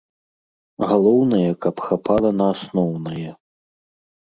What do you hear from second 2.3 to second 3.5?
на асноўнае.